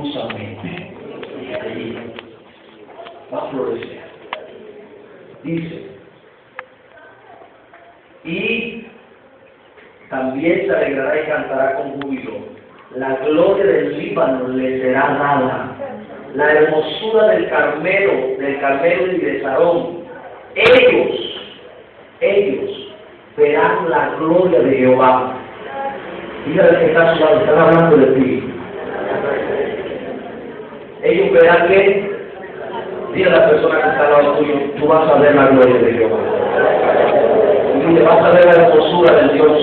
profusamente. 0.00 0.92
Va 3.32 3.38
a 3.38 3.50
florecer. 3.50 4.00
Dice, 5.42 5.86
y 8.24 8.86
también 10.10 10.66
se 10.66 10.76
alegrará 10.76 11.20
y 11.20 11.26
cantará 11.26 11.76
con 11.76 12.02
júbilo. 12.02 12.32
La 12.96 13.16
gloria 13.16 13.64
del 13.64 13.98
Líbano 13.98 14.48
le 14.48 14.80
será 14.80 15.00
dada. 15.00 15.76
La 16.34 16.52
hermosura 16.52 17.28
del 17.28 17.48
Carmelo, 17.48 18.36
del 18.38 18.60
Carmelo 18.60 19.12
y 19.12 19.18
de 19.18 19.42
Sarón. 19.42 20.00
Ellos, 20.54 21.42
ellos 22.20 22.94
verán 23.36 23.88
la 23.88 24.10
gloria 24.18 24.60
de 24.60 24.76
Jehová. 24.76 25.36
Dígale 26.46 26.78
que 26.78 26.86
está 26.86 27.16
suave, 27.16 27.40
están 27.40 27.58
hablando 27.58 27.96
de 27.96 28.06
ti. 28.20 28.29
Verán 31.32 31.68
que, 31.68 32.10
dile 33.14 33.30
a 33.30 33.36
la 33.36 33.50
persona 33.50 33.80
que 33.80 33.88
está 33.88 34.04
al 34.04 34.12
lado 34.12 34.32
tuyo, 34.38 34.54
tú 34.78 34.86
vas 34.86 35.08
a 35.08 35.14
ver 35.18 35.34
la 35.34 35.46
gloria 35.46 35.78
de. 35.78 35.90
Y 37.78 37.94
te 37.94 38.02
vas 38.02 38.24
a 38.24 38.30
ver 38.30 38.44
la 38.46 38.52
hermosura 38.52 39.14
de 39.14 39.32
Dios. 39.32 39.58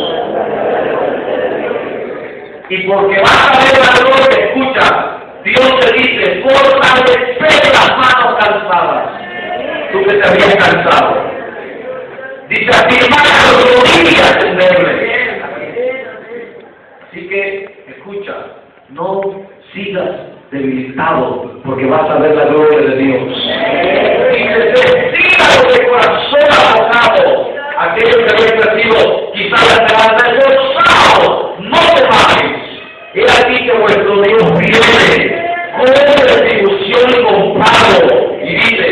Y 2.69 2.77
porque 2.87 3.19
vas 3.19 3.51
a 3.51 3.59
ver 3.63 3.75
la 3.79 3.91
gloria, 3.99 4.45
escucha, 4.45 5.17
Dios 5.43 5.79
te 5.79 5.93
dice, 5.93 6.41
fortalecer 6.41 7.73
las 7.73 7.97
manos 7.97 8.35
cansadas. 8.39 9.09
Tú 9.91 10.03
que 10.03 10.13
te 10.13 10.27
habías 10.27 10.55
cansado. 10.55 11.15
Dice, 12.49 12.69
afirmar 12.69 13.25
las 13.25 13.47
rodillas 13.63 14.43
en 14.43 14.57
verle. 14.57 15.41
Así 17.07 17.29
que, 17.29 17.83
escucha, 17.87 18.33
no 18.89 19.21
sigas 19.73 20.09
debilitado 20.51 21.59
porque 21.65 21.85
vas 21.85 22.09
a 22.09 22.19
ver 22.19 22.35
la 22.35 22.45
gloria 22.45 22.79
de 22.89 22.95
Dios. 22.97 23.23
Dice, 24.31 24.59
decídalo 24.71 25.71
de 25.71 25.87
corazón 25.87 26.47
abogado. 26.51 27.57
Aquellos 27.79 28.15
que 28.15 28.31
habéis 28.33 28.65
recibido 28.65 28.99
quizás 29.33 29.61
esperanza 29.69 30.23
de 30.31 30.37
gozado, 30.37 31.55
no 31.59 31.79
te 31.95 32.01
bajes. 32.05 32.51
He 33.13 33.23
aquí 33.23 33.65
que 33.65 33.73
vuestro 33.77 34.21
Dios 34.21 34.43
viene 34.59 35.47
con 35.77 35.87
retribución 35.87 37.05
y 37.09 37.23
con 37.23 37.59
pago. 37.59 38.01
Y 38.41 38.55
dice, 38.55 38.87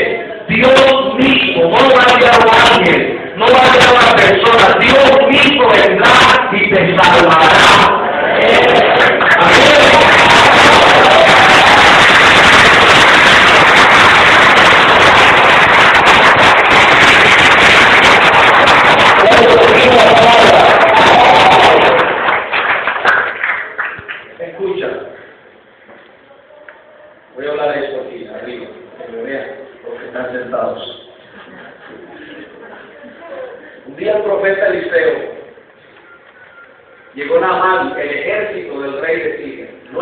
Dios 0.50 1.16
mismo, 1.18 1.64
no 1.64 1.80
va 1.96 2.02
a 2.04 2.20
llegar 2.20 2.40
un 2.46 2.50
ángel, 2.78 3.02
no 3.38 3.46
va 3.46 3.60
a 3.60 3.72
llegar 3.74 3.92
una 3.96 4.12
persona, 4.16 4.66
Dios 4.80 5.08
mismo 5.30 5.64
vendrá 5.70 6.16
y 6.52 6.70
te 6.70 6.98
salvará. 6.98 8.02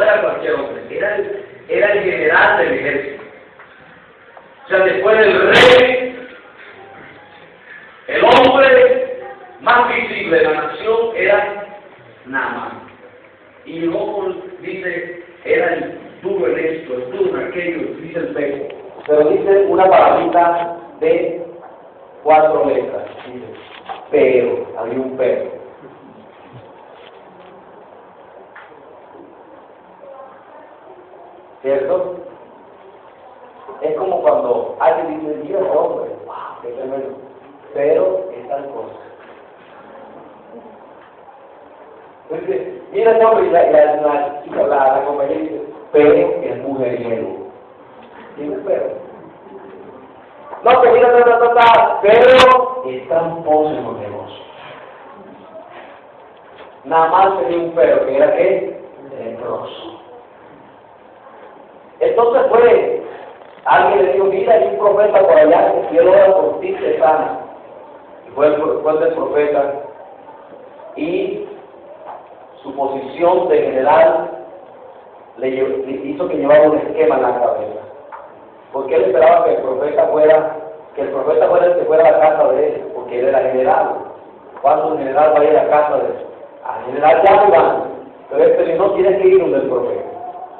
era 0.03 0.21
cualquier 0.21 0.53
hombre, 0.55 0.81
era 0.89 1.15
el, 1.15 1.45
era 1.69 1.93
el 1.93 2.03
general 2.03 2.57
del 2.57 2.73
ejército. 2.73 3.23
O 4.65 4.69
sea, 4.69 4.79
después 4.79 5.17
del 5.17 5.47
rey, 5.47 6.27
el 8.07 8.23
hombre 8.23 9.17
más 9.61 9.95
visible 9.95 10.37
de 10.37 10.43
la 10.43 10.53
nación 10.53 10.97
era 11.15 11.65
Naamán. 12.25 12.83
Y 13.65 13.79
llegó 13.79 14.13
con, 14.13 14.43
dice, 14.61 15.23
era 15.45 15.73
el 15.73 15.99
duro 16.21 16.47
en 16.47 16.65
esto, 16.65 16.93
el 16.95 17.11
duro 17.11 17.39
en 17.39 17.47
aquello, 17.47 17.79
dice 18.01 18.19
el 18.19 18.27
peco. 18.27 18.75
Pero 19.07 19.29
dice 19.29 19.65
una 19.67 19.85
palabrita 19.85 20.77
de 20.99 21.45
cuatro 22.23 22.65
letras. 22.65 23.03
Dice, 23.25 23.45
pero, 24.11 24.67
había 24.77 24.99
un 24.99 25.17
pero. 25.17 25.52
¿Cierto? 31.63 32.17
Es 33.81 33.95
como 33.97 34.21
cuando 34.21 34.75
alguien 34.79 35.21
dice, 35.21 35.33
Dios, 35.47 35.61
hombre, 35.73 36.11
wow, 36.25 36.35
qué 36.61 36.67
tremendo. 36.69 37.17
Pero 37.73 38.25
es 38.31 38.47
tal 38.49 38.65
cosa. 38.67 38.93
Mira 42.91 43.11
el 43.17 43.25
hombre 43.25 43.47
y 43.47 43.49
la, 43.51 43.63
la, 43.71 43.95
la, 43.95 44.67
la, 44.67 44.97
la 44.99 45.05
compañera 45.05 45.39
dice, 45.39 45.61
pero 45.91 46.13
es 46.43 46.57
mujeriego. 46.63 47.29
Un 48.37 48.63
pero. 48.65 49.03
No, 50.63 50.81
que 50.81 50.91
mira, 50.91 51.09
pero 52.01 52.89
es 52.89 53.07
tramposo 53.07 53.69
en 53.69 53.83
los 53.83 53.97
negocios. 53.99 54.41
Nada 56.85 57.07
más 57.07 57.39
tenía 57.39 57.57
un 57.57 57.71
pero, 57.71 58.05
que 58.05 58.17
era 58.17 58.35
qué? 58.35 58.81
Leproso. 59.17 59.92
Entonces 62.09 62.41
fue, 62.49 63.03
alguien 63.65 64.05
le 64.05 64.13
dijo, 64.13 64.25
mira, 64.25 64.53
hay 64.53 64.67
un 64.67 64.77
profeta 64.77 65.19
por 65.19 65.37
allá 65.37 65.71
que 65.73 65.87
quiero 65.89 66.11
orar 66.11 66.33
por 66.33 66.59
ti, 66.59 66.73
te 66.73 66.99
sana. 66.99 67.39
Y 68.27 68.31
fue 68.31 68.47
el, 68.47 68.55
fue 68.55 68.91
el 68.93 69.13
profeta. 69.13 69.73
Y 70.95 71.47
su 72.61 72.75
posición 72.75 73.49
de 73.49 73.61
general 73.61 74.29
le, 75.37 75.47
hizo 75.49 76.27
que 76.27 76.37
llevara 76.37 76.69
un 76.69 76.77
esquema 76.77 77.15
en 77.15 77.21
la 77.21 77.39
cabeza. 77.39 77.81
Porque 78.71 78.95
él 78.95 79.03
esperaba 79.03 79.45
que 79.45 79.55
el 79.55 79.61
profeta 79.61 80.07
fuera, 80.07 80.55
que 80.95 81.01
el 81.01 81.09
profeta 81.09 81.47
fuera 81.47 81.65
el 81.65 81.75
que 81.75 81.85
fuera 81.85 82.07
a 82.07 82.11
la 82.11 82.19
casa 82.19 82.51
de 82.51 82.67
él, 82.67 82.91
porque 82.95 83.19
él 83.19 83.27
era 83.27 83.39
general. 83.39 83.95
¿Cuándo 84.61 84.87
un 84.89 84.97
general 84.97 85.33
va 85.35 85.39
a 85.39 85.43
ir 85.43 85.49
a 85.57 85.63
la 85.63 85.69
casa 85.69 85.97
de 85.97 86.05
él? 86.05 86.15
Al 86.63 86.85
general 86.85 87.21
ya 87.23 87.35
no 87.35 87.51
van, 87.51 87.83
pero 88.29 88.43
este 88.45 88.75
no 88.75 88.91
tienes 88.91 89.21
que 89.21 89.27
ir 89.27 89.39
donde 89.39 89.57
el 89.57 89.69
profeta. 89.69 90.03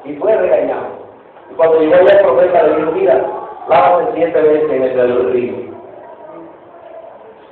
Y 0.04 0.14
fue 0.16 0.36
regañado. 0.36 1.03
Y 1.50 1.54
cuando 1.54 1.80
llegó 1.80 1.94
allá 1.94 2.18
el 2.18 2.24
profeta 2.24 2.62
le 2.62 2.76
dijo, 2.76 2.92
mira, 2.92 3.26
lávate 3.68 4.12
siete 4.14 4.40
veces 4.40 4.70
en 4.70 4.82
el 4.82 5.32
río. 5.32 5.54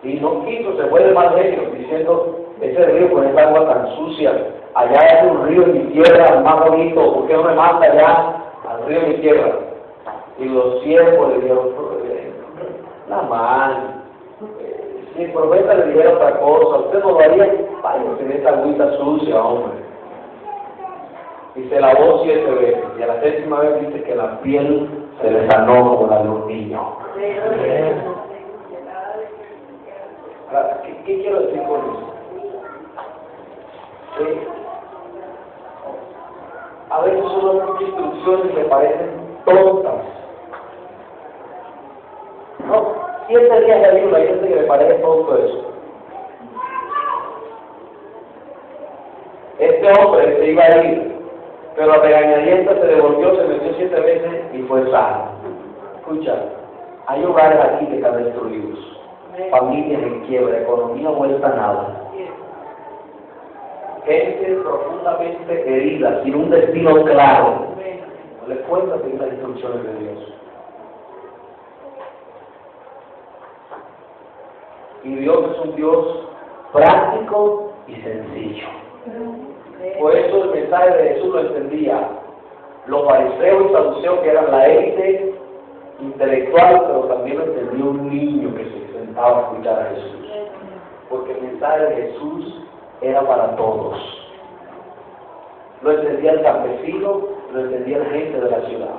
Y 0.02 0.14
no 0.14 0.44
quiso, 0.44 0.76
se 0.76 0.88
fue 0.88 1.04
de 1.04 1.12
mal 1.12 1.34
genio, 1.36 1.70
diciendo, 1.76 2.40
ese 2.60 2.84
río 2.86 3.12
con 3.12 3.26
esa 3.26 3.42
agua 3.42 3.66
tan 3.66 3.96
sucia, 3.96 4.32
allá 4.74 4.98
es 4.98 5.30
un 5.30 5.46
río 5.46 5.62
en 5.62 5.72
mi 5.72 5.92
tierra 5.92 6.40
más 6.40 6.68
bonito, 6.68 7.14
¿por 7.14 7.26
qué 7.26 7.34
no 7.34 7.44
me 7.44 7.54
manda 7.54 7.86
allá 7.86 8.36
al 8.68 8.86
río 8.86 9.00
en 9.00 9.08
mi 9.10 9.14
tierra? 9.18 9.52
Y 10.38 10.46
los 10.46 10.82
siervos 10.82 11.28
le 11.28 11.34
dijeron, 11.40 11.68
la 13.08 13.22
mano, 13.22 14.02
eh, 14.60 15.04
si 15.14 15.24
el 15.24 15.32
profeta 15.32 15.74
le 15.74 15.86
dijera 15.86 16.14
otra 16.14 16.40
cosa, 16.40 16.78
usted 16.78 16.98
no 17.00 17.10
lo 17.10 17.20
haría, 17.20 17.52
vaya, 17.82 18.02
tiene 18.18 18.36
esa 18.38 18.48
agüita 18.50 18.96
sucia, 18.96 19.42
hombre. 19.42 19.91
Y 21.54 21.68
se 21.68 21.80
lavó 21.80 22.22
siete 22.24 22.50
veces, 22.50 22.84
y 22.98 23.02
a 23.02 23.06
la 23.08 23.20
séptima 23.20 23.60
vez 23.60 23.86
dice 23.86 24.02
que 24.04 24.14
la 24.14 24.40
piel 24.40 24.88
se 25.20 25.30
le 25.30 25.50
sanó 25.50 25.96
como 25.96 26.06
la 26.06 26.22
de 26.22 26.28
un 26.28 26.46
niño. 26.46 26.96
¿Qué, 31.04 31.22
quiero 31.22 31.40
decir 31.40 31.62
con 31.64 31.80
eso? 31.80 32.12
A 36.90 37.00
veces 37.02 37.22
son 37.22 37.82
instrucciones 37.82 38.54
que 38.54 38.64
parecen 38.64 39.10
tontas. 39.44 39.94
No, 42.66 42.94
siete 43.26 43.60
días 43.64 43.80
de 43.80 43.86
ayuno, 43.86 44.16
hay 44.16 44.26
gente 44.26 44.48
que 44.48 44.54
le 44.54 44.62
parece 44.64 44.94
tonto 44.94 45.36
eso. 45.36 45.72
Este 49.58 50.00
hombre 50.00 50.36
se 50.36 50.46
iba 50.50 50.64
a 50.64 50.84
ir, 50.84 51.11
pero 51.76 51.92
a 51.92 51.96
regañadientes 51.98 52.78
se 52.78 52.86
devolvió, 52.86 53.34
se 53.36 53.48
metió 53.48 53.74
siete 53.76 54.00
veces 54.00 54.44
y 54.54 54.62
fue 54.62 54.90
sano. 54.90 55.32
Escucha, 55.96 56.34
hay 57.06 57.24
hogares 57.24 57.58
aquí 57.60 57.86
que 57.86 57.96
están 57.96 58.22
destruidos, 58.22 58.78
familias 59.50 60.02
en 60.02 60.20
quiebra, 60.26 60.60
economía 60.60 61.10
vuelta 61.10 61.46
a 61.46 61.56
nada. 61.56 61.98
Gente 64.04 64.60
profundamente 64.62 65.76
herida, 65.76 66.22
sin 66.24 66.34
un 66.34 66.50
destino 66.50 67.04
claro. 67.04 67.68
No 68.40 68.48
les 68.48 68.58
cuenta 68.66 68.98
seguir 68.98 69.20
las 69.20 69.32
instrucciones 69.32 69.84
de 69.84 69.94
Dios. 69.94 70.34
Y 75.04 75.14
Dios 75.16 75.38
es 75.52 75.58
un 75.64 75.76
Dios 75.76 76.28
práctico 76.72 77.72
y 77.86 77.94
sencillo. 77.96 78.66
Por 79.98 80.16
eso 80.16 80.44
el 80.44 80.50
mensaje 80.50 80.96
de 80.96 81.14
Jesús 81.14 81.34
lo 81.34 81.40
entendía. 81.40 82.08
Los 82.86 83.04
fariseos 83.06 83.70
y 83.70 83.72
saduceos 83.72 84.18
que 84.20 84.30
eran 84.30 84.50
la 84.50 84.66
élite 84.66 85.34
intelectual, 86.00 86.84
pero 86.86 87.00
también 87.04 87.38
lo 87.38 87.44
entendió 87.44 87.90
un 87.90 88.10
niño 88.10 88.54
que 88.54 88.64
se 88.64 88.92
sentaba 88.92 89.38
a 89.38 89.40
escuchar 89.42 89.78
a 89.80 89.84
Jesús. 89.94 90.28
Porque 91.08 91.32
el 91.32 91.42
mensaje 91.42 91.86
de 91.86 91.94
Jesús 91.94 92.64
era 93.00 93.20
para 93.26 93.56
todos. 93.56 93.98
Lo 95.82 95.92
entendía 95.92 96.32
el 96.32 96.42
campesino, 96.42 97.22
lo 97.52 97.60
entendía 97.60 97.98
la 97.98 98.04
gente 98.06 98.40
de 98.40 98.50
la 98.50 98.60
ciudad. 98.62 98.94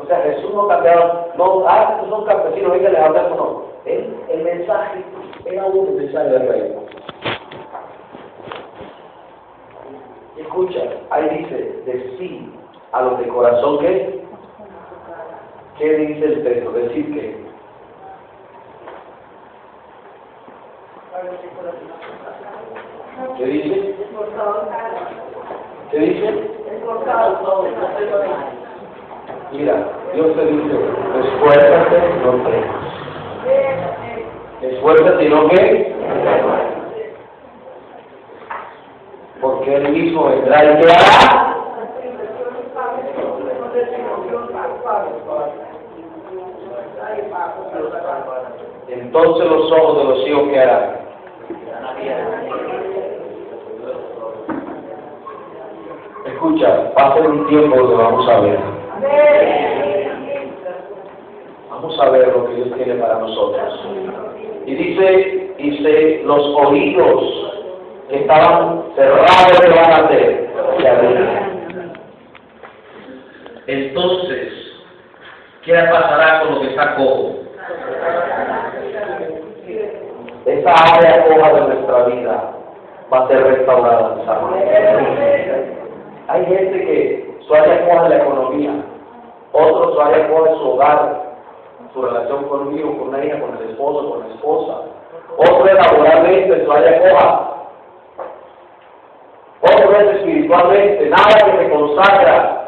O 0.00 0.06
sea, 0.06 0.20
Jesús 0.20 0.54
no 0.54 0.68
cambiaba, 0.68 1.26
no, 1.36 1.64
ah, 1.66 1.94
estos 1.96 2.10
son 2.10 2.24
campesinos, 2.24 2.72
venga, 2.72 2.90
les 2.90 3.00
hablamos, 3.00 3.36
no. 3.36 3.62
El, 3.84 4.14
el 4.28 4.44
mensaje 4.44 5.02
era 5.44 5.64
un 5.64 5.96
mensaje 5.96 6.28
del 6.28 6.48
reino. 6.48 6.87
Escucha, 10.58 10.80
ahí 11.10 11.28
dice, 11.38 11.82
decir 11.86 12.50
a 12.90 13.02
los 13.02 13.20
de 13.20 13.28
corazón 13.28 13.78
que, 13.78 14.24
¿qué 15.78 15.96
dice 15.98 16.24
el 16.24 16.42
texto? 16.42 16.72
Decir 16.72 17.14
que. 17.14 17.36
¿Qué 23.36 23.44
dice? 23.44 23.94
¿Qué 25.92 25.98
dice? 26.00 26.26
Mira, 29.52 29.88
Dios 30.12 30.34
te 30.34 30.44
dice, 30.44 30.74
esfuérzate, 31.22 31.98
no 32.24 32.32
temas. 32.32 32.88
Esfuérzate 34.62 35.24
y 35.24 35.28
no 35.28 35.48
que. 35.50 35.87
Porque 39.68 39.88
mismo 39.90 40.24
vendrá 40.24 40.64
y 40.64 40.80
te 40.80 40.90
hará. 40.90 41.54
Entonces 48.88 49.50
los 49.50 49.72
ojos 49.72 49.98
de 49.98 50.04
los 50.04 50.26
hijos 50.26 50.48
que 50.48 50.58
harán. 50.58 50.96
Escucha, 56.24 56.92
va 56.98 57.08
a 57.08 57.14
ser 57.14 57.28
un 57.28 57.46
tiempo 57.48 57.76
donde 57.76 57.96
vamos 57.96 58.28
a 58.28 58.40
ver. 58.40 58.58
Vamos 61.70 62.00
a 62.00 62.10
ver 62.10 62.28
lo 62.28 62.48
que 62.48 62.54
Dios 62.54 62.68
tiene 62.74 62.94
para 62.94 63.18
nosotros. 63.18 63.86
Y 64.64 64.74
dice, 64.74 65.54
dice, 65.58 66.22
los 66.24 66.46
oídos 66.56 67.47
que 68.08 68.16
estaban 68.20 68.84
cerrados 68.96 69.58
se 69.60 69.68
van 69.68 69.92
a 69.92 70.04
hacer, 70.04 70.50
Entonces, 73.66 74.52
¿qué 75.62 75.74
pasará 75.74 76.40
con 76.40 76.54
lo 76.54 76.60
que 76.62 76.68
está 76.68 76.94
cojo? 76.96 77.34
Esa 80.46 80.72
área 80.94 81.26
coja 81.26 81.52
de 81.52 81.60
nuestra 81.60 82.04
vida 82.04 82.54
va 83.12 83.18
a 83.18 83.28
ser 83.28 83.44
restaurada. 83.44 84.16
Hay 86.28 86.46
gente 86.46 86.78
que 86.78 87.38
su 87.46 87.54
área 87.54 87.86
coja 87.86 88.04
es 88.04 88.10
la 88.10 88.16
economía, 88.16 88.72
otros 89.52 89.94
su 89.94 90.00
área 90.00 90.28
coja 90.28 90.50
es 90.50 90.56
su 90.56 90.70
hogar, 90.70 91.22
su 91.92 92.02
relación 92.02 92.44
con 92.44 92.68
un 92.68 92.78
hijo, 92.78 92.96
con 92.96 93.08
una 93.08 93.24
hija, 93.24 93.40
con 93.40 93.56
el 93.58 93.70
esposo, 93.70 94.10
con 94.10 94.20
la 94.20 94.34
esposa. 94.34 94.82
Otro 95.36 95.66
es 95.66 95.74
laboralmente, 95.74 96.64
su 96.64 96.72
área 96.72 97.00
coja. 97.00 97.48
Otro 99.60 99.98
es 99.98 100.22
espiritualmente, 100.48 101.10
nada 101.10 101.52
que 101.52 101.64
se 101.64 101.70
consagra. 101.70 102.64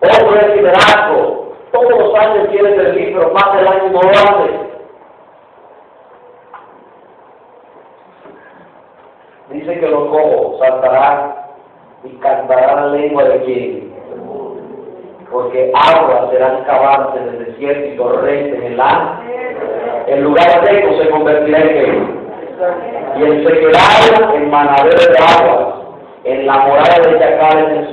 Otro 0.00 0.36
es 0.36 0.56
liderazgo. 0.56 1.54
Todos 1.72 1.90
los 1.90 2.14
años 2.14 2.48
quiere 2.50 2.76
servir, 2.76 3.12
pero 3.14 3.32
más 3.32 3.56
del 3.56 3.68
año 3.68 3.90
no 3.90 4.00
lo 4.02 4.10
hace. 4.10 4.68
Dice 9.50 9.80
que 9.80 9.88
los 9.88 10.08
cojos 10.08 10.58
saltarán 10.60 11.34
y 12.04 12.10
cantarán 12.18 12.92
la 12.92 12.98
lengua 12.98 13.24
de 13.24 13.42
quién? 13.44 13.88
porque 15.30 15.70
aguas 15.74 16.30
serán 16.30 16.64
cavadas 16.64 17.14
en 17.18 17.28
el 17.28 17.44
desierto 17.44 17.86
y 17.86 17.96
torrentes 17.98 18.64
en 18.64 18.78
la 18.78 19.20
el 20.06 20.22
lugar 20.24 20.64
seco 20.64 20.96
se 20.96 21.10
convertirá 21.10 21.58
en 21.58 21.68
qué? 21.68 22.27
Y 23.16 23.22
el 23.22 23.46
sequedal 23.46 24.34
en 24.34 24.50
manadero 24.50 24.98
de 24.98 25.18
aguas, 25.18 25.74
en 26.24 26.46
la 26.46 26.58
morada 26.58 27.08
de 27.08 27.18
chacales 27.18 27.88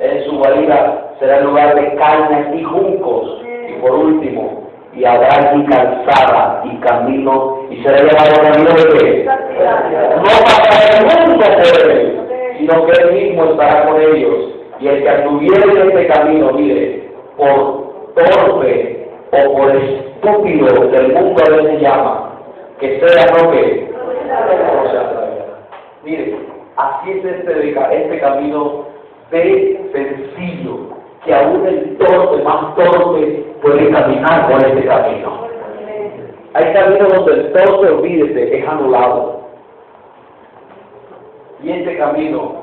en 0.00 0.24
su, 0.24 0.38
guarida 0.38 1.14
será 1.18 1.38
el 1.38 1.44
lugar 1.44 1.74
de 1.74 1.94
cañas 1.94 2.54
y 2.54 2.62
juncos. 2.64 3.42
Y 3.68 3.72
por 3.80 3.92
último, 3.92 4.70
y 4.94 5.04
habrá 5.04 5.28
aquí 5.28 5.64
calzada 5.66 6.62
y 6.64 6.76
camino, 6.78 7.66
y 7.70 7.82
será 7.82 7.98
llamado 7.98 8.42
camino 8.42 8.70
de 8.70 8.98
qué? 8.98 9.24
No 9.24 10.22
pasará 10.22 10.98
el 10.98 11.28
mundo 11.28 11.44
por 11.44 11.90
él, 11.90 12.56
sino 12.58 12.86
que 12.86 13.02
él 13.02 13.12
mismo 13.12 13.44
estará 13.44 13.86
con 13.86 14.00
ellos 14.00 14.50
y 14.80 14.88
el 14.88 15.02
que 15.02 15.08
anduviera 15.08 15.72
en 15.72 15.88
este 15.88 16.06
camino, 16.06 16.52
mire, 16.52 17.10
por 17.36 18.14
torpe 18.14 19.08
o 19.30 19.52
por 19.56 19.76
estúpido 19.76 20.90
que 20.90 20.96
el 20.96 21.12
mundo 21.12 21.42
a 21.46 21.50
veces 21.50 21.80
llama, 21.80 22.30
que 22.80 22.98
sea 22.98 23.26
no 23.26 23.50
que 23.50 23.89
Mire, 26.04 26.36
así 26.76 27.10
es 27.10 27.24
este, 27.24 27.70
este 27.70 28.20
camino 28.20 28.86
de 29.30 29.90
sencillo, 29.92 30.78
que 31.24 31.34
aún 31.34 31.66
el 31.66 31.98
torpe, 31.98 32.42
más 32.42 32.74
torpe, 32.74 33.44
puede 33.62 33.90
caminar 33.90 34.50
por 34.50 34.66
este 34.66 34.86
camino. 34.86 35.46
Hay 36.54 36.72
caminos 36.72 37.12
donde 37.12 37.32
el 37.32 37.52
torpe, 37.52 37.90
olvídese, 37.90 38.58
es 38.58 38.68
anulado. 38.68 39.40
Y 41.62 41.70
este 41.70 41.98
camino 41.98 42.62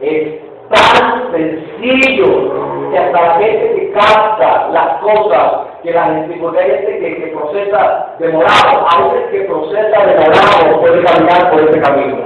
es 0.00 0.40
tan 0.68 1.32
sencillo 1.32 2.90
que 2.90 2.98
hasta 2.98 3.20
la 3.20 3.34
gente 3.38 3.74
que 3.74 3.92
capta 3.92 4.68
las 4.68 5.00
cosas 5.00 5.65
que 5.82 5.90
la 5.92 6.04
gente, 6.04 6.36
porque 6.40 6.60
hay 6.60 6.70
gente 6.70 6.98
que, 6.98 7.16
que 7.16 7.26
procesa 7.28 8.14
demorado, 8.18 8.86
aún 8.88 9.16
el 9.16 9.30
que 9.30 9.40
procesa 9.42 10.06
demorado 10.06 10.80
puede 10.80 11.02
caminar 11.02 11.50
por 11.50 11.60
ese 11.60 11.80
camino. 11.80 12.18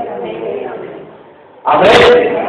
Amén. 1.65 2.41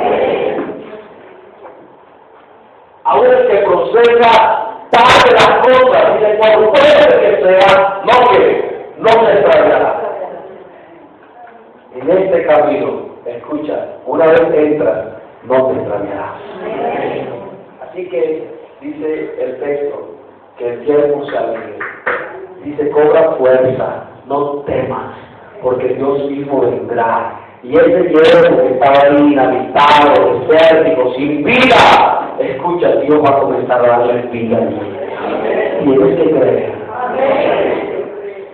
Aún 3.04 3.26
el 3.26 3.48
que 3.48 3.58
procesa 3.58 4.72
tarde 4.92 5.32
las 5.34 5.68
cosas, 5.68 6.22
de 6.22 6.38
cuando 6.38 6.72
puede 6.72 7.20
que 7.20 7.44
sea, 7.44 8.02
no 8.06 8.32
que 8.32 8.86
no 9.00 9.10
se 9.10 9.34
extrañará. 9.34 10.02
En 11.96 12.10
este 12.10 12.46
camino, 12.46 13.10
escucha, 13.26 13.88
una 14.06 14.26
vez 14.28 14.42
entras, 14.54 15.06
no 15.44 15.68
te 15.68 15.74
extrañarás. 15.74 16.32
Así 17.82 18.08
que 18.10 18.48
dice 18.80 19.36
el 19.40 19.60
texto 19.60 20.21
que 20.58 20.84
se 20.86 21.38
alegre. 21.38 21.80
Dice, 22.64 22.90
cobra 22.92 23.32
fuerza, 23.38 24.04
no 24.28 24.64
temas, 24.68 25.16
porque 25.62 25.96
Dios 25.96 26.30
mismo 26.30 26.62
vendrá. 26.62 27.40
Y 27.64 27.76
ese 27.76 28.10
hierro 28.10 28.58
que 28.58 28.74
estaba 28.74 29.02
ahí 29.04 29.34
inhabitado, 29.34 30.40
desértico, 30.48 31.14
sin 31.14 31.44
vida, 31.44 32.36
escucha, 32.40 32.96
Dios 32.98 33.22
va 33.24 33.38
a 33.38 33.40
comenzar 33.40 33.86
a 33.86 33.88
darle 33.88 34.22
vida. 34.32 34.60
Tienes 35.84 36.18
que 36.18 36.32
creer. 36.32 36.74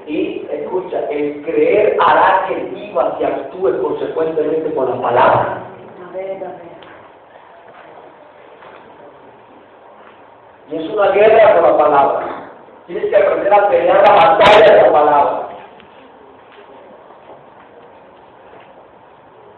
Y 0.08 0.48
escucha, 0.52 1.00
el 1.10 1.42
creer 1.44 1.98
hará 2.06 2.46
que 2.48 2.56
vivas 2.76 3.14
y 3.20 3.24
actúes 3.24 3.76
consecuentemente 3.82 4.74
con 4.74 4.90
la 4.90 5.02
palabra. 5.02 5.64
Y 10.70 10.76
es 10.76 10.90
una 10.90 11.10
guerra 11.12 11.56
con 11.56 11.64
la 11.64 11.78
palabra. 11.78 12.50
Tienes 12.88 13.06
que 13.06 13.16
aprender 13.16 13.54
a 13.54 13.70
pelear 13.70 14.04
la 14.08 14.16
batalla 14.16 14.76
de 14.76 14.82
la 14.82 14.92
palabra. 14.92 15.48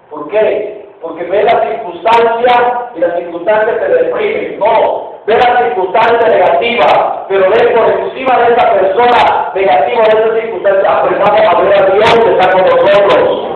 ¿Por 0.10 0.28
qué? 0.30 0.88
Porque 1.02 1.24
ve 1.24 1.44
la 1.44 1.62
circunstancia 1.62 2.90
y 2.96 3.00
la 3.00 3.16
circunstancia 3.16 3.80
te 3.80 3.88
deprimen. 3.88 4.60
No, 4.60 5.14
ve 5.26 5.36
la 5.36 5.58
circunstancia 5.66 6.28
negativa, 6.28 7.26
pero 7.30 7.50
ve 7.50 7.76
por 7.76 7.86
encima 7.86 8.38
de 8.40 8.54
esa 8.54 8.74
persona 8.74 9.52
negativa, 9.56 10.04
de 10.04 10.20
esa 10.20 10.42
circunstancia, 10.42 10.98
aprendamos 10.98 11.42
a 11.42 11.62
ver 11.62 11.74
a 11.74 11.86
Dios 11.92 12.20
que 12.24 12.32
está 12.32 12.52
con 12.52 12.62
nosotros. 12.62 13.50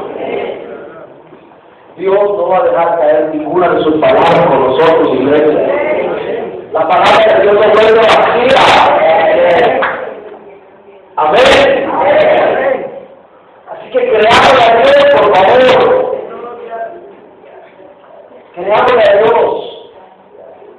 Dios 1.98 2.16
no 2.16 2.48
va 2.48 2.58
a 2.58 2.64
dejar 2.64 3.00
caer 3.00 3.30
ninguna 3.34 3.70
de 3.70 3.84
sus 3.84 3.96
palabras 3.96 4.46
con 4.48 4.68
nosotros, 4.68 5.14
iglesia. 5.14 5.83
La 6.74 6.88
palabra 6.88 7.38
de 7.38 7.42
Dios 7.44 7.54
no 7.54 7.72
vuelve 7.72 8.00
vacía. 8.00 8.62
Amén. 11.18 11.92
Así 13.70 13.90
que 13.92 14.00
creamos 14.10 14.60
a 14.60 14.76
Dios, 14.78 15.06
por 15.16 15.36
favor. 15.36 16.18
Creámosle 18.56 19.04
a 19.04 19.18
Dios, 19.18 19.92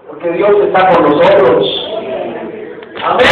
porque 0.09 0.31
Dios 0.31 0.51
está 0.67 0.89
con 0.89 1.03
nosotros. 1.05 1.65
Amén. 3.01 3.29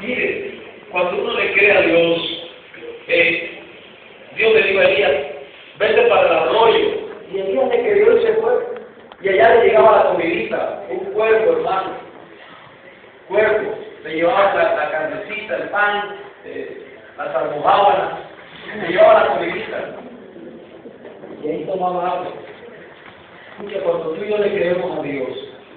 Mire, 0.00 0.60
cuando 0.90 1.22
uno 1.22 1.32
le 1.34 1.52
cree 1.52 1.70
a 1.70 1.80
Dios, 1.82 2.18
eh, 3.06 3.60
Dios 4.34 4.54
le 4.54 4.62
dijo 4.62 4.80
a 4.80 4.84
Elías, 4.86 5.12
vete 5.78 6.02
para 6.08 6.26
el 6.26 6.32
arroyo. 6.36 6.88
Y 7.32 7.38
Elías 7.38 7.68
le 7.68 7.80
creyó 7.80 8.18
y 8.18 8.22
se 8.22 8.32
fue. 8.34 8.76
Y 9.22 9.28
allá 9.30 9.54
le 9.54 9.64
llegaba 9.64 9.96
la 9.96 10.10
comidita, 10.10 10.82
un 10.90 10.98
cuerpo, 11.12 11.52
hermano. 11.52 11.90
Cuerpo. 13.28 13.74
Le 14.04 14.14
llevaba 14.14 14.54
la, 14.54 14.76
la 14.76 14.90
carnecita, 14.90 15.56
el 15.56 15.68
pan, 15.70 16.16
eh, 16.44 16.86
las 17.18 17.34
almohábanas. 17.34 18.12
Le 18.82 18.88
llevaba 18.88 19.20
la 19.20 19.26
comidita. 19.34 19.76
Y 21.42 21.48
ahí 21.48 21.64
tomaba 21.64 22.08
agua. 22.08 22.26
Escucha, 23.58 23.80
cuando 23.84 24.10
tú 24.10 24.24
y 24.24 24.28
yo 24.28 24.38
le 24.38 24.52
creemos 24.52 24.98
a 24.98 25.02
Dios 25.02 25.28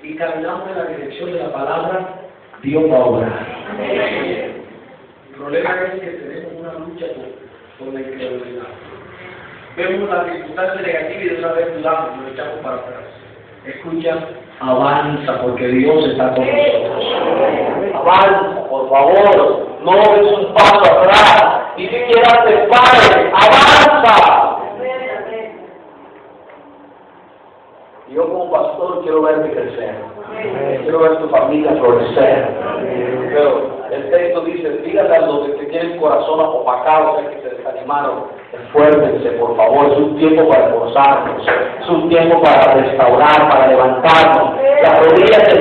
y 0.04 0.16
caminamos 0.16 0.70
en 0.70 0.78
la 0.78 0.86
dirección 0.86 1.34
de 1.34 1.40
la 1.40 1.54
palabra, 1.54 2.16
Dios 2.62 2.92
va 2.92 2.98
a 2.98 3.06
obrar. 3.06 3.48
El 3.80 5.36
problema 5.38 5.70
es 5.84 6.02
que 6.02 6.08
tenemos 6.08 6.52
una 6.60 6.74
lucha 6.74 7.06
con, 7.14 7.86
con 7.86 7.94
la 7.94 8.02
incredulidad. 8.02 8.68
Vemos 9.78 10.10
las 10.10 10.26
circunstancias 10.26 10.82
negativas 10.82 11.24
y 11.24 11.30
de 11.30 11.40
una 11.40 11.54
vez 11.54 11.78
dudamos, 11.78 12.18
nos 12.18 12.32
echamos 12.34 12.60
para 12.62 12.76
atrás. 12.76 13.04
Escucha, 13.66 14.18
avanza 14.60 15.42
porque 15.42 15.68
Dios 15.68 16.10
está 16.10 16.34
con 16.36 16.46
nosotros. 16.46 16.79
Avanza, 17.96 18.68
por 18.70 18.90
favor. 18.90 19.68
No 19.84 19.92
des 19.94 20.32
un 20.38 20.54
paso 20.54 20.80
atrás. 20.80 21.62
Y 21.78 21.88
si 21.88 21.96
quieras 21.96 22.46
te 22.46 22.58
pares, 22.68 23.34
avanza. 23.34 24.58
Yo 28.10 28.28
como 28.28 28.52
pastor 28.52 29.02
quiero 29.04 29.22
verte 29.22 29.52
crecer. 29.52 29.96
Quiero 30.82 31.00
ver 31.00 31.18
tu 31.20 31.30
familia 31.30 31.72
florecer. 31.74 32.48
Pero 33.30 33.80
el 33.92 34.10
texto 34.10 34.42
dice, 34.42 34.70
dígale 34.84 35.16
a 35.16 35.22
los 35.22 35.50
que 35.50 35.66
tienen 35.66 36.00
corazón 36.00 36.40
opacado, 36.40 37.14
o 37.14 37.20
sea, 37.20 37.30
que 37.30 37.42
se 37.42 37.50
desanimaron, 37.56 38.26
esfuércense, 38.54 39.30
por 39.32 39.56
favor, 39.56 39.92
es 39.92 39.98
un 39.98 40.18
tiempo 40.18 40.48
para 40.48 40.68
esforzarnos, 40.68 41.48
es 41.82 41.90
un 41.90 42.10
tiempo 42.10 42.42
para 42.42 42.74
restaurar, 42.76 43.50
para 43.50 43.68
levantarnos. 43.68 44.56
Las 44.82 45.00
rodillas 45.00 45.44
se 45.50 45.60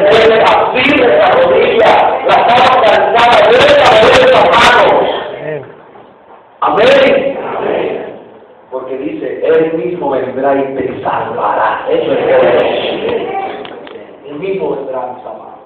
vendrá 10.28 10.54
y 10.54 10.74
te. 10.74 10.84
Eso 10.84 12.12
es 12.12 12.18
poderoso. 12.18 12.66
Él 14.28 14.38
mismo 14.38 14.76
vendrá 14.76 14.98
a 14.98 15.22
salvar. 15.22 15.58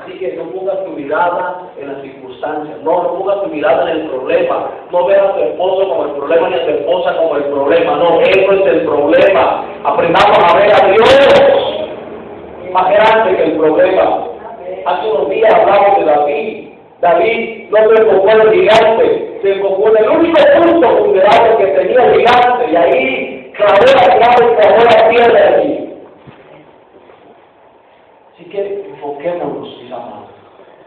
Así 0.00 0.18
que 0.18 0.32
no 0.36 0.44
pongas 0.50 0.84
tu 0.84 0.90
mirada 0.92 1.62
en 1.78 1.92
las 1.92 2.02
circunstancias, 2.02 2.78
no, 2.82 3.02
no 3.02 3.14
pongas 3.18 3.42
tu 3.42 3.48
mirada 3.48 3.90
en 3.90 4.00
el 4.00 4.08
problema, 4.08 4.70
no 4.90 5.06
veas 5.06 5.22
a 5.22 5.34
tu 5.34 5.40
esposo 5.40 5.88
como 5.88 6.04
el 6.04 6.10
problema 6.12 6.48
ni 6.48 6.54
a 6.54 6.64
tu 6.64 6.70
esposa 6.70 7.16
como 7.16 7.36
el 7.36 7.44
problema, 7.44 7.96
no, 7.96 8.20
eso 8.20 8.52
es 8.52 8.66
el 8.66 8.80
problema. 8.86 9.64
Aprendamos 9.84 10.38
a 10.38 10.58
ver 10.58 10.72
a 10.72 10.86
Dios 10.86 11.80
más 12.72 12.90
grande 12.90 13.36
que 13.36 13.42
el 13.42 13.56
problema. 13.58 14.26
Hace 14.86 15.10
unos 15.10 15.28
días 15.28 15.52
hablamos 15.52 15.98
de 15.98 16.04
David. 16.04 16.68
David 17.00 17.70
no 17.70 17.78
se 17.78 18.02
enfocó 18.02 18.30
en 18.30 18.40
el 18.40 18.52
gigante, 18.52 19.38
se 19.42 19.52
enfocó 19.52 19.88
en 19.88 20.04
el 20.04 20.10
único 20.10 20.40
punto 20.62 20.96
vulnerable 20.96 21.56
que 21.58 21.66
tenía 21.66 22.04
el 22.04 22.20
gigante, 22.20 22.70
y 22.70 22.76
ahí 22.76 23.39
clavó 23.60 23.84
la 23.84 24.16
clave 24.16 24.52
y 24.52 24.56
clavó 24.56 24.84
la 24.84 25.08
piedra 25.10 25.56
allí. 25.56 25.94
Así 28.32 28.44
que 28.44 28.84
enfoquémonos, 28.90 29.82
mis 29.82 29.92
amados, 29.92 30.30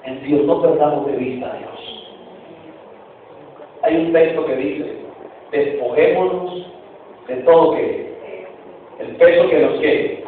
en 0.06 0.24
Dios, 0.24 0.46
no 0.46 0.62
perdamos 0.62 1.06
de 1.06 1.14
vista 1.14 1.52
a 1.52 1.58
Dios. 1.58 2.18
Hay 3.84 3.98
un 3.98 4.14
texto 4.14 4.46
que 4.46 4.56
dice, 4.56 4.96
despojémonos 5.52 6.68
de 7.28 7.36
todo 7.38 7.76
que 7.76 8.14
el 9.00 9.16
peso 9.18 9.50
que 9.50 9.60
nos 9.60 9.80
que 9.80 10.24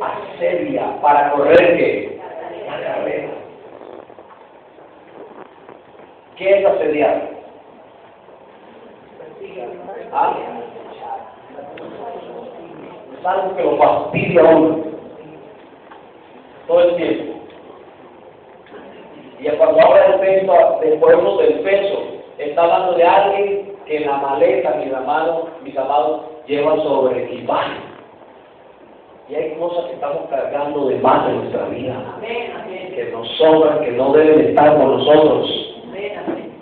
asedia 0.00 1.00
para 1.00 1.32
correr 1.32 1.76
que 1.76 2.20
la 2.66 2.80
carrera. 2.80 3.28
¿Qué 6.36 6.58
es 6.58 6.66
asediar? 6.66 7.30
¿Ah? 10.12 10.36
Es 13.24 13.30
algo 13.30 13.56
que 13.56 13.62
lo 13.62 13.78
fastidia 13.78 14.42
a 14.42 14.54
uno 14.54 14.84
todo 16.66 16.80
el 16.82 16.96
tiempo. 16.96 17.32
Y 19.40 19.48
cuando 19.48 19.80
habla 19.80 20.18
del 20.18 20.20
peso, 20.20 20.78
después 20.82 21.38
del 21.38 21.60
peso, 21.60 22.02
está 22.36 22.62
hablando 22.64 22.92
de 22.92 23.04
alguien 23.04 23.72
que 23.86 23.96
en 23.96 24.06
la 24.06 24.18
maleta, 24.18 24.74
mis 24.74 24.92
amados, 24.92 25.48
mis 25.62 25.74
amados, 25.74 26.20
llevan 26.46 26.82
sobre 26.82 27.24
equipaje. 27.24 27.72
Y 29.30 29.36
hay 29.36 29.54
cosas 29.54 29.86
que 29.86 29.94
estamos 29.94 30.28
cargando 30.28 30.88
de 30.88 30.96
más 30.96 31.26
en 31.26 31.38
nuestra 31.38 31.64
vida, 31.68 31.96
que 32.20 33.10
nos 33.10 33.26
sobran, 33.38 33.80
que 33.80 33.92
no 33.92 34.12
deben 34.12 34.48
estar 34.48 34.76
con 34.76 34.98
nosotros. 34.98 35.80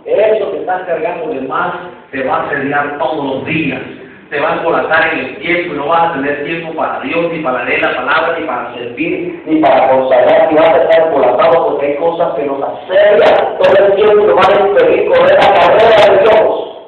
Eso 0.04 0.52
que 0.52 0.58
estás 0.58 0.82
cargando 0.86 1.34
de 1.34 1.40
más 1.40 1.74
te 2.12 2.22
va 2.22 2.36
a 2.36 2.50
asediar 2.50 2.98
todos 2.98 3.24
los 3.24 3.46
días. 3.46 3.82
Te 4.32 4.40
va 4.40 4.54
a 4.54 4.64
colatar 4.64 5.12
en 5.12 5.18
el 5.18 5.38
tiempo 5.40 5.74
y 5.74 5.76
no 5.76 5.88
vas 5.88 6.08
a 6.08 6.12
tener 6.14 6.44
tiempo 6.46 6.74
para 6.74 7.00
Dios, 7.00 7.30
ni 7.30 7.40
para 7.40 7.64
leer 7.64 7.82
la 7.82 7.96
palabra, 7.96 8.38
ni 8.38 8.46
para 8.46 8.72
servir, 8.72 9.42
ni 9.44 9.60
para 9.60 9.90
consagrar, 9.90 10.50
y 10.50 10.54
vas 10.54 10.70
a 10.70 10.82
estar 10.84 11.12
colatado 11.12 11.66
porque 11.66 11.86
hay 11.86 11.96
cosas 11.96 12.34
que 12.34 12.44
nos 12.46 12.62
asedian 12.62 13.58
todo 13.58 13.86
el 13.86 13.94
tiempo 13.94 14.22
y 14.22 14.24
nos 14.24 14.36
van 14.36 14.56
a 14.56 14.68
impedir 14.68 15.08
correr 15.10 15.38
la 15.38 15.52
carrera 15.52 16.14
de 16.14 16.22
Dios. 16.22 16.78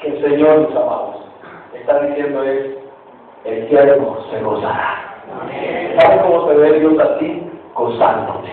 Que 0.00 0.08
el 0.08 0.22
Señor, 0.22 0.58
mis 0.60 0.74
amados, 0.74 1.16
está 1.74 2.00
diciendo 2.04 2.42
es, 2.44 2.78
el 3.44 3.68
siervo 3.68 4.26
se 4.30 4.40
gozará. 4.40 5.14
¿Sabes 6.00 6.22
cómo 6.22 6.48
se 6.48 6.54
ve 6.54 6.80
Dios 6.80 6.98
a 6.98 7.18
ti? 7.18 7.42
Gozándote. 7.74 8.50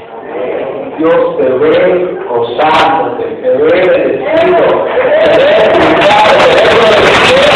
Dios 0.98 1.38
te 1.38 1.44
ve 1.44 2.18
gozándote, 2.30 3.26
te 3.26 3.50
ve 3.50 3.68
bendecido, 3.68 4.86
te 4.86 5.30
ve 5.38 5.54
cuidado, 5.74 6.40
te 6.40 6.62
ve 6.64 6.82
bendecido. 6.86 7.50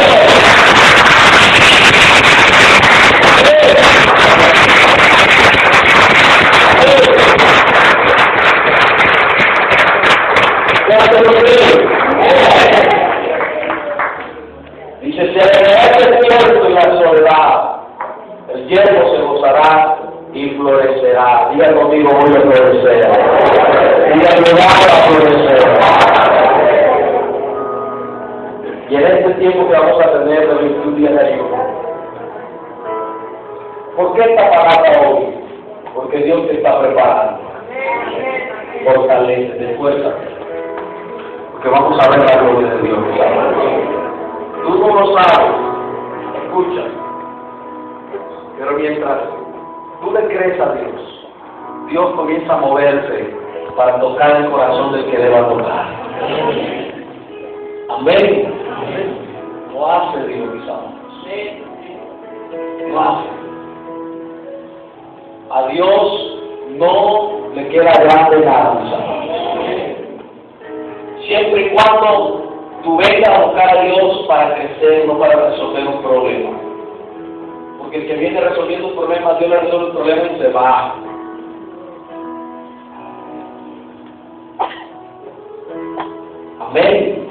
Dice, 15.02 15.34
se 15.34 15.40
alegrará 15.40 15.98
el 15.98 16.20
tiempo 16.20 16.66
en 16.66 16.74
la 16.76 16.82
soledad, 16.82 17.56
el 18.54 18.68
hierbo 18.68 19.16
se 19.16 19.22
gozará 19.22 19.98
y 20.34 20.50
florecerá. 20.52 21.50
Diga 21.54 21.74
conmigo, 21.76 22.10
voy 22.10 22.36
a 22.36 22.42
florecer. 22.42 23.06
Diga, 24.14 24.30
va 24.58 24.66
a 24.66 25.04
florecer. 25.08 25.74
Y 28.90 28.96
en 28.96 29.04
este 29.04 29.34
tiempo 29.36 29.68
que 29.68 29.74
vamos 29.74 30.02
a 30.02 30.12
tener 30.12 30.48
de 30.48 30.56
21 30.56 30.98
días 30.98 31.14
de 31.14 31.20
ayuno, 31.20 31.58
¿por 33.96 34.14
qué 34.14 34.22
esta 34.22 34.50
palabra 34.50 35.10
hoy? 35.10 35.24
Porque 35.96 36.18
Dios 36.18 36.48
te 36.48 36.58
está 36.58 36.80
preparando. 36.80 37.40
Fortalece, 38.86 39.54
de 39.54 39.76
fuerza. 39.76 40.14
Porque 41.54 41.70
vamos 41.70 42.00
a 42.00 42.10
ver 42.10 42.20
la 42.20 42.42
gloria 42.42 42.70
de 42.70 42.82
Dios. 42.82 43.00
Tú 44.64 44.78
no 44.80 45.00
lo 45.00 45.18
sabes. 45.18 45.52
Escucha. 46.44 46.84
Pero 48.58 48.72
mientras 48.74 49.20
tú 50.04 50.12
le 50.12 50.28
crees 50.28 50.60
a 50.60 50.74
Dios, 50.74 51.28
Dios 51.90 52.12
comienza 52.16 52.54
a 52.54 52.58
moverse 52.58 53.34
para 53.76 54.00
tocar 54.00 54.36
el 54.36 54.52
corazón 54.52 54.92
del 54.94 55.06
que 55.10 55.18
deba 55.18 55.50
tocar. 55.50 55.86
Amén. 57.90 58.54
Lo 59.74 59.92
hace 59.92 60.28
Dios, 60.28 60.56
mis 60.56 60.64
amados. 60.64 60.94
Lo 62.90 63.00
hace. 63.00 63.30
A 65.50 65.68
Dios 65.68 66.40
no 66.72 67.50
le 67.54 67.68
queda 67.70 67.92
grande 67.92 68.46
nada. 68.46 68.82
Siempre 71.28 71.62
y 71.62 71.70
cuando 71.70 72.44
tú 72.84 72.98
vengas 72.98 73.30
a 73.30 73.46
buscar 73.46 73.78
a 73.78 73.84
Dios 73.84 74.26
para 74.28 74.56
crecer, 74.56 75.08
no 75.08 75.18
para 75.18 75.50
resolver 75.50 75.88
un 75.88 76.02
problema. 76.02 76.63
El 77.94 78.08
que 78.08 78.16
viene 78.16 78.42
resolviendo 78.42 78.88
un 78.88 78.96
problema, 78.96 79.36
Dios 79.36 79.52
le 79.52 79.60
resuelve 79.60 79.86
el 79.86 79.94
problema 79.94 80.24
y 80.24 80.40
se 80.40 80.48
va. 80.48 80.96
Amén. 86.60 87.30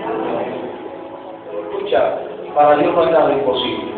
Escucha, 1.62 2.18
para 2.54 2.76
Dios 2.76 2.94
no 2.94 3.02
hay 3.02 3.10
nada 3.10 3.32
imposible. 3.32 3.92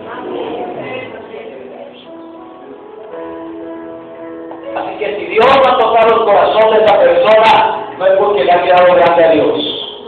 Así 4.75 4.99
que 4.99 5.16
si 5.18 5.26
Dios 5.26 5.47
va 5.47 5.71
a 5.71 5.78
tocar 5.78 6.06
el 6.09 6.25
corazón 6.25 6.71
de 6.71 6.83
esa 6.83 6.99
persona, 6.99 7.88
no 7.99 8.06
es 8.06 8.18
porque 8.18 8.44
le 8.44 8.52
ha 8.52 8.62
quedado 8.62 8.94
grande 8.94 9.25
a 9.25 9.30
Dios. 9.33 9.99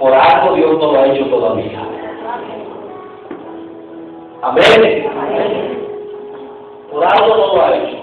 Por 0.00 0.12
algo 0.12 0.56
Dios 0.56 0.72
no 0.72 0.92
lo 0.92 1.00
ha 1.00 1.06
hecho 1.06 1.30
Amén. 4.42 5.08
Por 6.90 7.04
algo 7.04 7.28
no 7.28 7.54
lo 7.54 7.62
ha 7.62 7.76
hecho. 7.76 7.96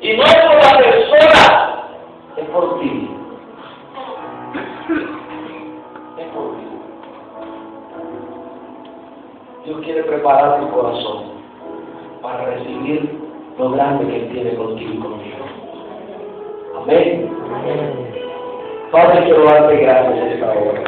Y 0.00 0.16
no 0.16 0.22
es 0.24 0.34
por 0.34 0.54
la 0.54 0.78
persona, 0.78 1.84
es 2.38 2.44
por 2.46 2.80
ti. 2.80 3.10
Es 6.16 6.26
por 6.28 6.56
ti. 6.56 6.64
Dios 9.66 9.80
quiere 9.84 10.02
preparar 10.04 10.60
tu 10.60 10.70
corazón 10.70 11.24
para 12.22 12.46
recibir 12.46 13.20
lo 13.58 13.70
grande 13.72 14.06
que 14.06 14.16
Él 14.16 14.32
tiene 14.32 14.54
contigo 14.54 14.92
y 14.94 14.98
conmigo. 14.98 15.44
Amén. 16.82 17.30
Padre, 18.90 19.24
quiero 19.24 19.44
darte 19.44 19.76
gracias 19.76 20.32
esta 20.32 20.46
hora. 20.46 20.82